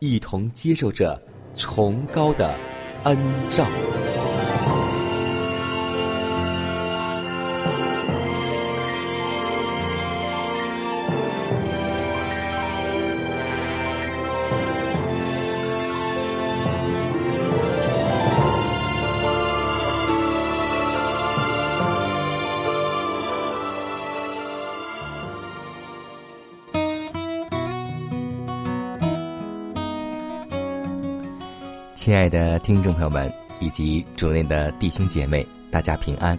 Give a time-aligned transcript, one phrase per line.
[0.00, 1.20] 一同接受着
[1.54, 2.54] 崇高的
[3.04, 3.16] 恩
[3.50, 3.66] 照。
[32.62, 36.38] 听众朋友们，以及主内的弟兄姐妹，大家平安！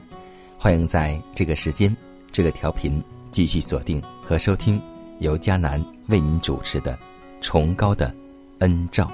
[0.58, 1.96] 欢迎在这个时间、
[2.32, 4.80] 这个调频继续锁定和收听
[5.20, 6.94] 由迦南为您主持的
[7.42, 8.14] 《崇高的
[8.60, 9.06] 恩照》。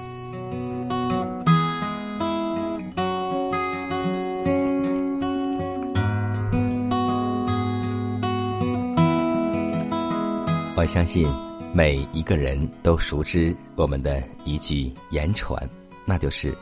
[10.76, 11.26] 我相信
[11.72, 15.68] 每一个人都熟知我们的一句言传。
[16.04, 16.56] 那就是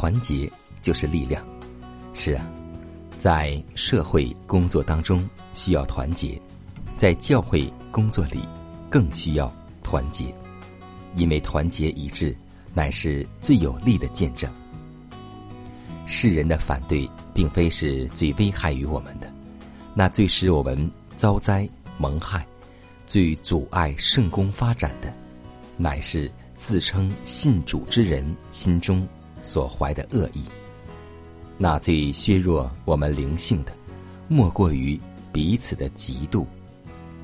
[0.00, 0.50] 团结
[0.80, 1.44] 就是力量。
[2.14, 2.50] 是啊，
[3.18, 6.40] 在社会工作当中需要团结，
[6.96, 8.40] 在教会工作里
[8.88, 9.52] 更需要
[9.82, 10.34] 团结，
[11.16, 12.34] 因为团结一致
[12.72, 14.50] 乃是最有力的见证。
[16.06, 19.30] 世人的反对并非是最危害于我们的，
[19.92, 21.68] 那最使我们遭灾
[21.98, 22.46] 蒙害、
[23.06, 25.12] 最阻碍圣公发展的，
[25.76, 26.32] 乃是。
[26.56, 29.08] 自称信主之人心中
[29.42, 30.44] 所怀的恶意，
[31.56, 33.72] 那最削弱我们灵性的，
[34.28, 34.98] 莫过于
[35.32, 36.44] 彼此的嫉妒、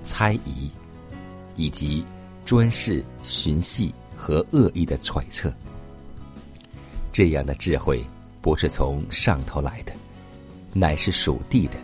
[0.02, 0.70] 猜疑，
[1.56, 2.04] 以及
[2.44, 5.52] 专事寻隙和恶意的揣测。
[7.12, 8.04] 这样的智慧
[8.42, 9.92] 不是从上头来的，
[10.72, 11.74] 乃是属地的、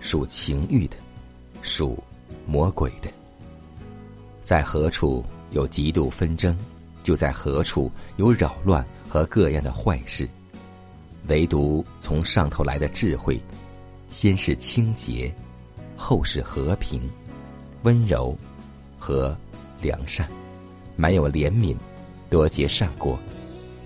[0.00, 0.96] 属情欲的、
[1.62, 2.02] 属
[2.46, 3.08] 魔鬼的。
[4.42, 6.56] 在何处有嫉妒纷争？
[7.02, 10.26] 就在何处有扰乱和各样的坏事，
[11.28, 13.38] 唯独从上头来的智慧，
[14.08, 15.30] 先是清洁，
[15.98, 16.98] 后是和平、
[17.82, 18.34] 温柔
[18.98, 19.36] 和
[19.82, 20.26] 良善，
[20.96, 21.76] 没有怜悯，
[22.30, 23.18] 多结善果，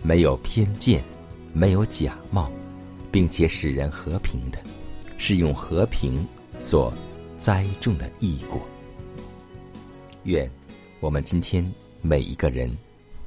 [0.01, 1.03] 没有偏见，
[1.53, 2.49] 没有假冒，
[3.11, 4.61] 并且使人和平的，
[5.19, 6.25] 是用和平
[6.61, 6.95] 所
[7.37, 8.61] 栽种的异果。
[10.23, 10.49] 愿
[11.01, 11.69] 我们今天
[12.01, 12.71] 每一个人。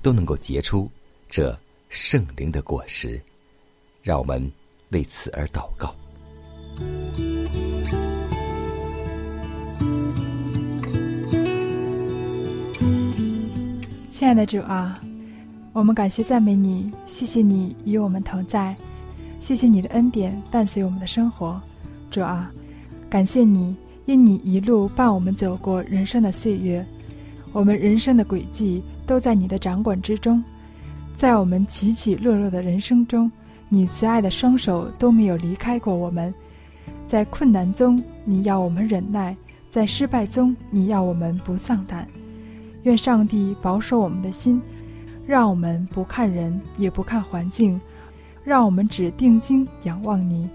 [0.01, 0.89] 都能够结出
[1.27, 1.53] 这
[1.89, 3.19] 圣灵的果实，
[4.03, 4.39] 让我们
[4.89, 5.93] 为此而祷告。
[14.11, 15.01] 亲爱的主啊，
[15.73, 18.75] 我们感谢赞美你，谢谢你与我们同在，
[19.39, 21.59] 谢谢你的恩典伴随我们的生活。
[22.11, 22.51] 主啊，
[23.09, 23.75] 感谢你，
[24.05, 26.85] 因你一路伴我们走过人生的岁月，
[27.51, 28.83] 我们人生的轨迹。
[29.07, 30.43] 都在你的掌管之中，
[31.19, 33.29] 在我们起起落落的人生中，
[33.67, 36.33] 你慈爱的双手都没有离开过我们。
[37.05, 39.35] 在困难中，你要我们忍耐；
[39.69, 42.07] 在失败中，你要我们不丧胆。
[42.83, 44.61] 愿上帝保守我们的心，
[45.27, 47.77] 让我们不看人，也不看环境，
[48.41, 50.49] 让我们只定睛仰望你，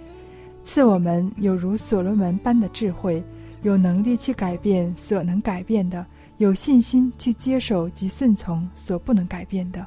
[0.65, 3.23] 赐我们有如所罗门般的智慧，
[3.61, 6.07] 有能力去改变所能改变的。
[6.39, 9.87] 有信心去接受及顺从所不能改变的，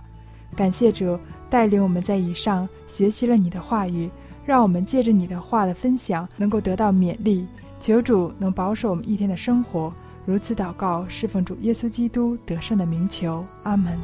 [0.56, 4.10] 感谢主带领我们在以上学习了你的话语
[4.46, 7.48] 让我们借着你的话的分享能够得到勉励。
[7.80, 9.94] 求主能保守我们一天的生活。
[10.26, 13.46] 如此祷告侍奉主耶稣基督得胜的名求。
[13.64, 13.98] 阿门。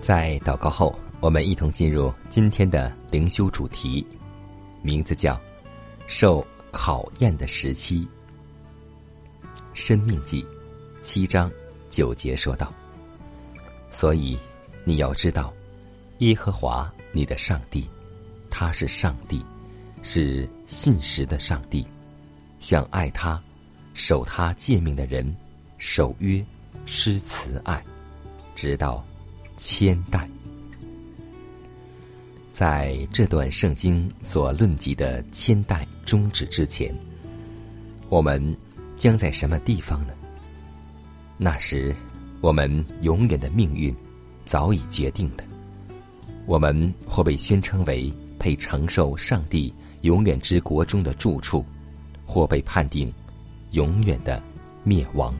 [0.00, 4.04] 在祷告后我们一同进入今天的灵修主题，
[4.82, 5.40] 名字叫
[6.08, 8.08] “受考验的时期”。
[9.72, 10.44] 生命记
[11.00, 11.48] 七章
[11.88, 12.74] 九节说道
[13.92, 14.36] ：“所以
[14.82, 15.54] 你要知道，
[16.18, 17.86] 耶和华你的上帝，
[18.50, 19.40] 他是上帝，
[20.02, 21.86] 是信实的上帝，
[22.58, 23.40] 像爱他、
[23.94, 25.32] 守他诫命的人，
[25.78, 26.44] 守约
[26.84, 27.80] 施慈爱，
[28.56, 29.06] 直到。”
[29.58, 30.28] 千代，
[32.52, 36.94] 在这段圣经所论及的千代终止之前，
[38.08, 38.56] 我们
[38.96, 40.12] 将在什么地方呢？
[41.38, 41.96] 那时，
[42.40, 43.94] 我们永远的命运
[44.44, 45.42] 早已决定了。
[46.46, 49.72] 我们或被宣称为配承受上帝
[50.02, 51.64] 永远之国中的住处，
[52.26, 53.12] 或被判定
[53.70, 54.40] 永远的
[54.84, 55.34] 灭亡。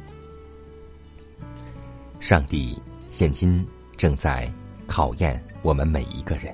[2.18, 2.76] 上帝
[3.10, 3.64] 现今。
[3.98, 4.50] 正在
[4.84, 6.52] 考验我们每一个人，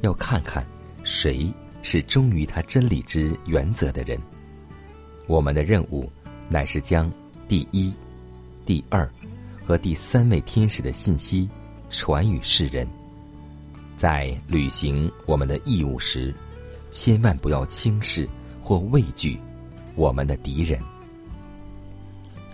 [0.00, 0.64] 要看看
[1.04, 1.52] 谁
[1.82, 4.18] 是忠于他真理之原则的人。
[5.26, 6.10] 我们的任务
[6.48, 7.10] 乃是将
[7.46, 7.92] 第一、
[8.64, 9.08] 第二
[9.66, 11.48] 和第三位天使的信息
[11.88, 12.86] 传与世人。
[13.96, 16.34] 在履行我们的义务时，
[16.90, 18.28] 千万不要轻视
[18.62, 19.38] 或畏惧
[19.94, 20.80] 我们的敌人。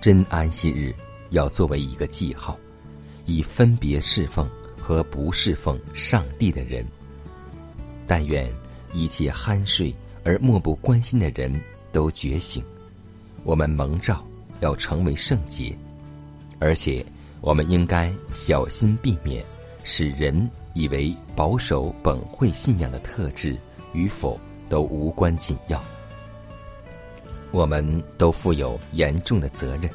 [0.00, 0.94] 真安息日
[1.30, 2.58] 要作为一个记号。
[3.28, 4.48] 以分别侍奉
[4.80, 6.86] 和不侍奉上帝的人，
[8.06, 8.50] 但愿
[8.92, 9.94] 一切酣睡
[10.24, 11.52] 而漠不关心的人
[11.92, 12.62] 都觉醒。
[13.44, 14.24] 我们蒙召
[14.60, 15.76] 要成为圣洁，
[16.58, 17.04] 而且
[17.40, 19.44] 我们应该小心避免
[19.84, 23.56] 使人以为保守本会信仰的特质
[23.92, 24.38] 与否
[24.68, 25.82] 都无关紧要。
[27.52, 29.90] 我们都负有严重的责任，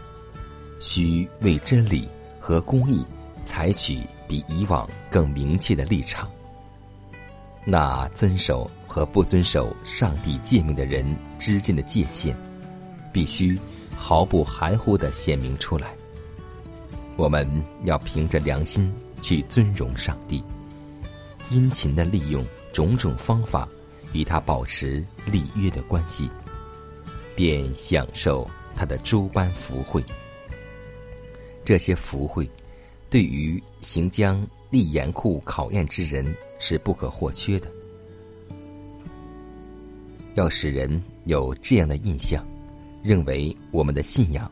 [0.80, 2.08] 需为真理
[2.40, 3.04] 和公义。
[3.44, 6.30] 采取比以往更明确的立场。
[7.63, 11.06] 那遵守和不遵守上帝诫命的人
[11.38, 12.36] 之间的界限，
[13.13, 13.60] 必须
[13.96, 15.94] 毫不含糊的显明出来。
[17.18, 17.48] 我们
[17.84, 18.92] 要凭着良心
[19.22, 20.44] 去尊荣上帝，
[21.50, 23.68] 殷勤的利用种种方法
[24.12, 26.30] 与他保持立约的关系，
[27.36, 30.04] 便享受他的诸般福惠。
[31.63, 32.50] 这些福惠。
[33.10, 37.68] 对于行将立严酷考验之人是不可或缺的。
[40.36, 42.46] 要使人有这样的印象，
[43.04, 44.50] 认为我们的信仰、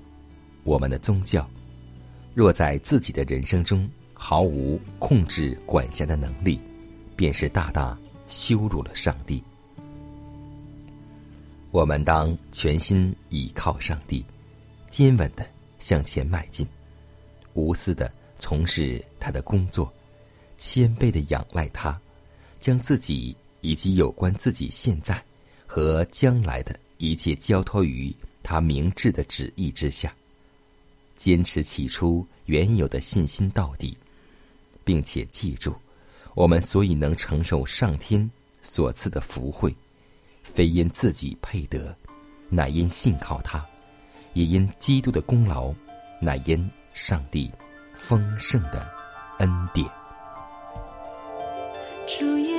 [0.63, 1.47] 我们的宗教，
[2.33, 6.59] 若在自己的人生中毫无控制管辖的能力，
[7.15, 7.95] 便是大大
[8.27, 9.41] 羞辱了上帝。
[11.69, 14.25] 我们当全心倚靠上帝，
[14.89, 15.45] 坚稳的
[15.77, 16.67] 向前迈进，
[17.53, 18.11] 无私的。
[18.41, 19.91] 从事他的工作，
[20.59, 21.99] 谦卑的仰赖他，
[22.61, 25.19] 将自己以及有关自己现在
[25.65, 30.13] 和将来的一切交托于他明智的旨意之下，
[31.15, 33.97] 坚持起初原有的信心到底，
[34.83, 35.73] 并且记住，
[36.35, 38.29] 我们所以能承受上天
[38.61, 39.73] 所赐的福惠，
[40.43, 41.95] 非因自己配得，
[42.49, 43.59] 乃因信靠他；
[44.33, 45.73] 也因基督的功劳，
[46.21, 47.49] 乃因上帝。
[48.01, 48.89] 丰盛的
[49.39, 49.98] 恩典。
[52.09, 52.58] 树叶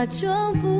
[0.00, 0.79] 假装不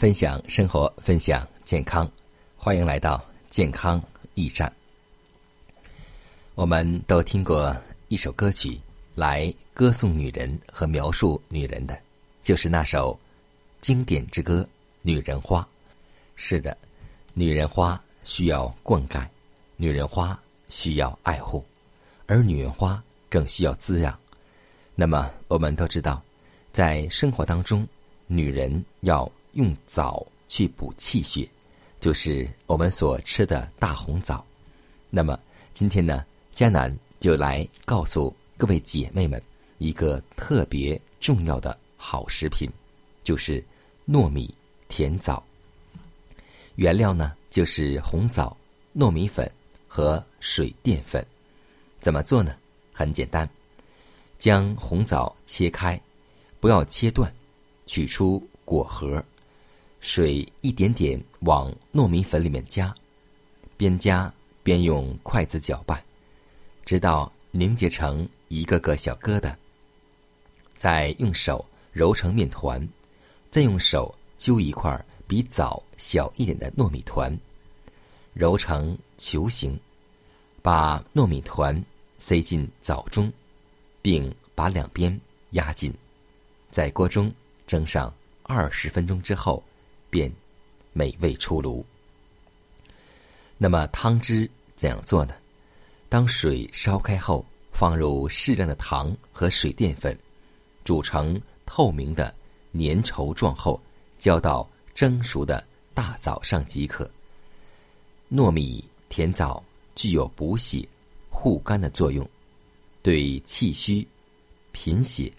[0.00, 2.10] 分享生活，分享健康，
[2.56, 4.02] 欢迎来到健康
[4.34, 4.72] 驿站。
[6.54, 7.76] 我们都听过
[8.08, 8.80] 一首歌曲，
[9.14, 11.94] 来歌颂女人和描述女人的，
[12.42, 13.20] 就是那首
[13.82, 14.62] 经典之歌
[15.02, 15.60] 《女人花》。
[16.34, 16.74] 是的，
[17.34, 19.22] 女人花需要灌溉，
[19.76, 20.40] 女人花
[20.70, 21.62] 需要爱护，
[22.24, 24.18] 而女人花更需要滋养。
[24.94, 26.22] 那么，我们都知道，
[26.72, 27.86] 在生活当中，
[28.26, 31.48] 女人要用枣去补气血，
[32.00, 34.44] 就是我们所吃的大红枣。
[35.10, 35.38] 那么
[35.72, 39.40] 今天呢，迦南就来告诉各位姐妹们
[39.78, 42.68] 一个特别重要的好食品，
[43.24, 43.62] 就是
[44.08, 44.52] 糯米
[44.88, 45.42] 甜枣。
[46.76, 48.56] 原料呢就是红枣、
[48.96, 49.50] 糯米粉
[49.86, 51.24] 和水淀粉。
[52.00, 52.54] 怎么做呢？
[52.92, 53.48] 很简单，
[54.38, 56.00] 将红枣切开，
[56.60, 57.30] 不要切断，
[57.84, 59.22] 取出果核。
[60.00, 62.94] 水一点点往糯米粉里面加，
[63.76, 66.02] 边加边用筷子搅拌，
[66.86, 69.54] 直到凝结成一个个小疙瘩。
[70.74, 72.88] 再用手揉成面团，
[73.50, 77.38] 再用手揪一块比枣小一点的糯米团，
[78.32, 79.78] 揉成球形，
[80.62, 81.84] 把糯米团
[82.18, 83.30] 塞进枣中，
[84.00, 85.92] 并把两边压紧，
[86.70, 87.30] 在锅中
[87.66, 88.12] 蒸上
[88.44, 89.62] 二十分钟之后。
[90.10, 90.30] 便
[90.92, 91.84] 美味出炉。
[93.56, 95.34] 那么汤汁怎样做呢？
[96.08, 100.18] 当水烧开后，放入适量的糖和水淀粉，
[100.82, 102.34] 煮成透明的
[102.72, 103.80] 粘稠状后，
[104.18, 105.64] 浇到蒸熟的
[105.94, 107.08] 大枣上即可。
[108.30, 109.62] 糯米甜枣
[109.94, 110.86] 具有补血、
[111.28, 112.28] 护肝的作用，
[113.02, 114.06] 对气虚、
[114.72, 115.32] 贫血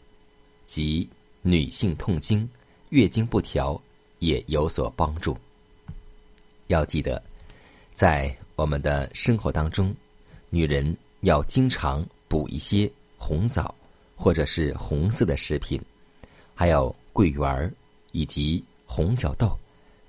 [0.66, 1.10] 及
[1.42, 2.48] 女性痛经、
[2.90, 3.82] 月经不调。
[4.22, 5.36] 也有所帮助。
[6.68, 7.22] 要记得，
[7.92, 9.94] 在我们的生活当中，
[10.50, 13.74] 女人要经常补一些红枣，
[14.16, 15.82] 或者是红色的食品，
[16.56, 17.74] 还有桂圆儿，
[18.12, 19.58] 以及红小豆，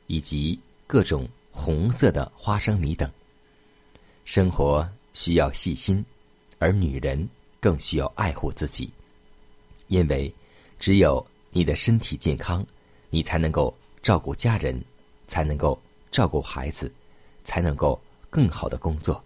[0.06, 3.10] 以及各种红色的花生米等。
[4.24, 6.04] 生活需要细心，
[6.58, 7.26] 而女人
[7.60, 8.90] 更需要爱护自己，
[9.88, 10.32] 因为
[10.78, 12.64] 只有你的身体健康，
[13.10, 14.78] 你才能够照顾家人，
[15.26, 16.92] 才能够照顾孩子，
[17.44, 19.22] 才能够更好的工作。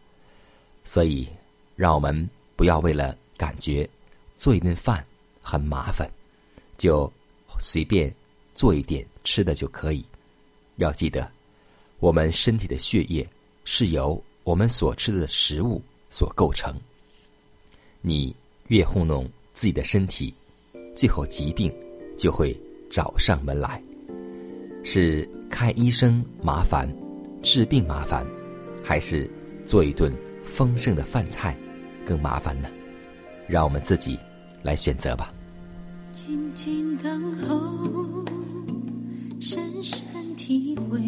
[0.85, 1.27] 所以，
[1.75, 3.89] 让我们不要为了感觉
[4.37, 5.05] 做一顿饭
[5.43, 6.09] 很麻烦，
[6.77, 7.11] 就
[7.59, 8.15] 随便
[8.55, 10.05] 做一点吃的就可以。
[10.77, 11.29] 要记得，
[11.99, 13.27] 我们身体的血液
[13.65, 16.79] 是由我们所吃的食物所构成。
[18.03, 18.37] 你
[18.69, 20.33] 越糊弄自己的身体，
[20.95, 21.75] 最后疾病
[22.17, 22.57] 就会
[22.91, 23.83] 找上门来。
[24.89, 26.89] 是看医生麻烦，
[27.43, 28.25] 治病麻烦，
[28.85, 29.29] 还是
[29.65, 30.13] 做一顿
[30.45, 31.57] 丰盛的饭菜
[32.07, 32.69] 更麻烦呢？
[33.49, 34.17] 让我们自己
[34.63, 35.35] 来选择吧。
[36.13, 38.25] 静静等候，
[39.41, 41.01] 深深体会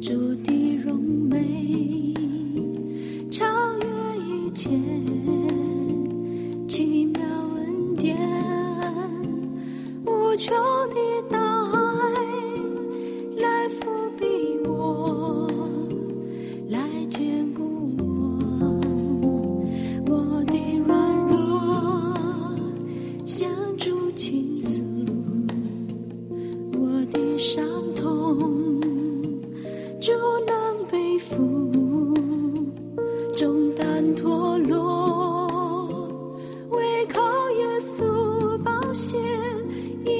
[0.00, 2.14] 主的荣美，
[3.30, 3.44] 超
[3.80, 3.86] 越
[4.24, 4.70] 一切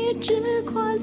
[0.08, 0.98] 一直宽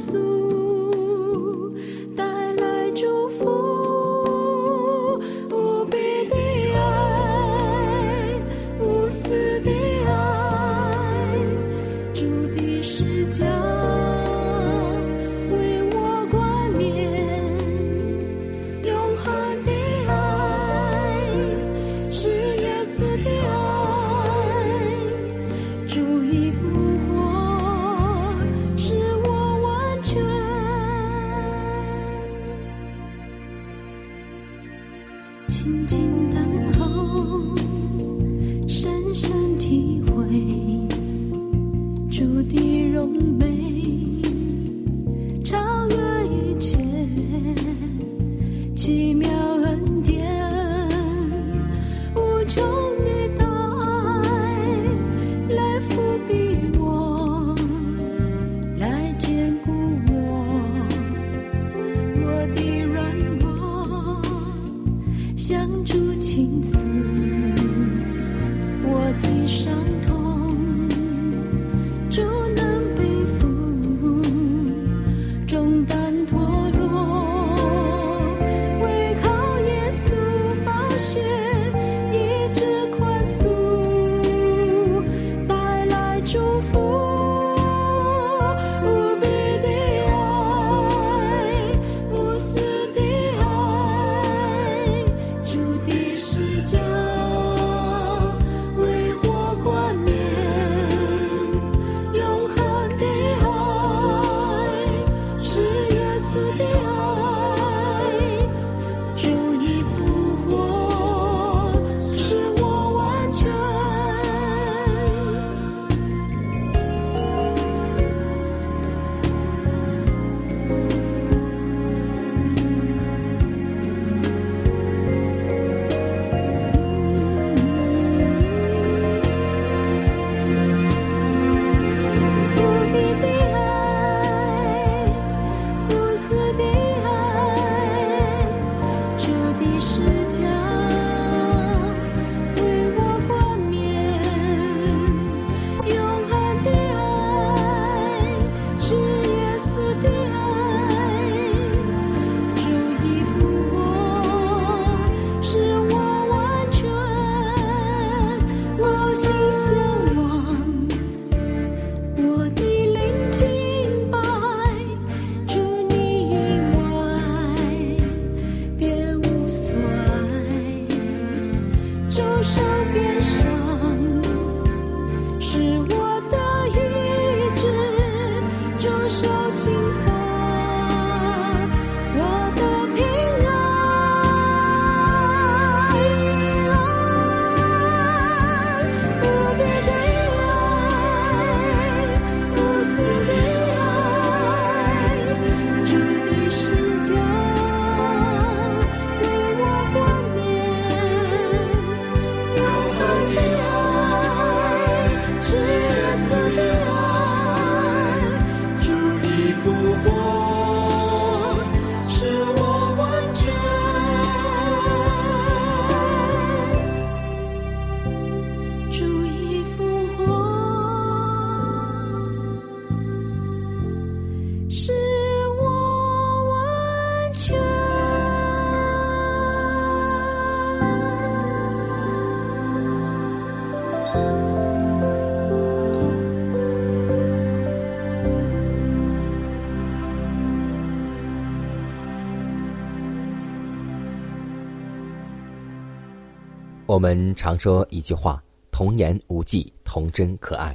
[246.95, 250.73] 我们常说一句话：“童言无忌，童真可爱。”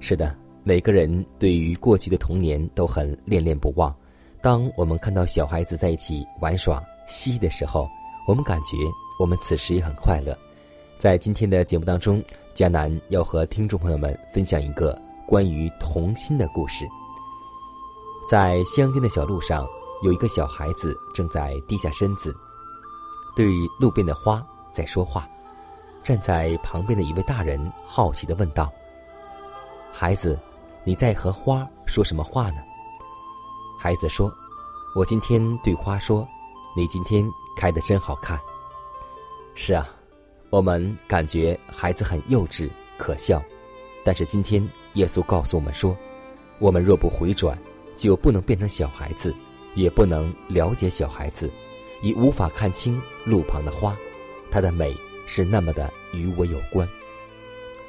[0.00, 3.90] 是的，每个人对于过去的童年都很恋恋不忘。
[4.42, 7.88] 当我们看到小孩子在一起玩耍嬉的时候，
[8.28, 8.76] 我们感觉
[9.18, 10.36] 我们此时也很快乐。
[10.98, 12.22] 在今天的节目当中，
[12.54, 16.86] 迦南要和听众朋友们分享一个关于童心的故事。
[18.28, 19.66] 在乡间的小路上，
[20.04, 22.30] 有一个小孩子正在低下身子，
[23.34, 23.46] 对
[23.80, 25.26] 路边的花在说话。
[26.02, 28.72] 站在旁边的一位大人好奇的问道
[29.92, 30.38] ：“孩子，
[30.84, 32.56] 你在和花说什么话呢？”
[33.78, 34.32] 孩子说
[34.96, 36.26] ：“我今天对花说，
[36.76, 37.24] 你今天
[37.56, 38.38] 开的真好看。”
[39.54, 39.88] 是啊，
[40.50, 43.42] 我们感觉孩子很幼稚可笑，
[44.04, 45.96] 但是今天耶稣告诉我们说，
[46.58, 47.56] 我们若不回转，
[47.94, 49.34] 就不能变成小孩子，
[49.74, 51.50] 也不能了解小孩子，
[52.02, 53.96] 已无法看清路旁的花，
[54.50, 54.96] 它的美。
[55.26, 56.88] 是那么的与我有关。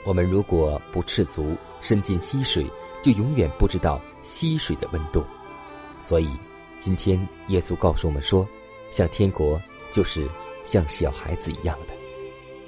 [0.05, 2.65] 我们如果不赤足伸进溪水，
[3.01, 5.23] 就永远不知道溪水的温度。
[5.99, 6.29] 所以，
[6.79, 7.17] 今天
[7.47, 8.47] 耶稣告诉我们说，
[8.91, 10.27] 像天国就是
[10.65, 11.93] 像小孩子一样的。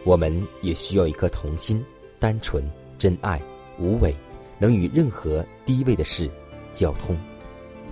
[0.06, 1.84] 我们也需要一颗童心，
[2.20, 2.64] 单纯、
[2.98, 3.42] 真爱、
[3.78, 4.16] 无畏，
[4.58, 6.30] 能与任何低位的事
[6.72, 7.18] 交通。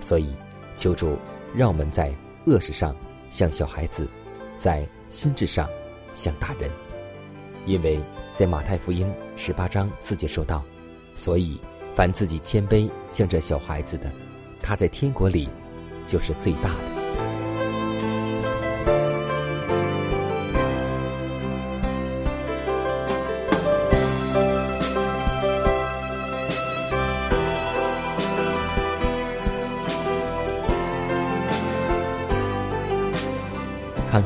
[0.00, 0.34] 所以，
[0.76, 1.18] 求主
[1.54, 2.14] 让我们在
[2.46, 2.96] 恶事上
[3.30, 4.08] 像小孩子，
[4.56, 5.68] 在心智上。
[6.14, 6.70] 像大人，
[7.66, 7.98] 因为
[8.32, 10.64] 在马太福音十八章四节说道
[11.14, 11.60] ：“所以
[11.94, 14.10] 凡自己谦卑像这小孩子的，
[14.62, 15.48] 他在天国里
[16.06, 16.93] 就是最大的。”